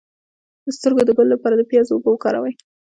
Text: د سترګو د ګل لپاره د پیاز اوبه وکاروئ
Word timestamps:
د 0.63 0.67
سترګو 0.77 1.01
د 1.05 1.09
ګل 1.17 1.27
لپاره 1.33 1.55
د 1.57 1.61
پیاز 1.69 1.87
اوبه 1.91 2.09
وکاروئ 2.11 2.53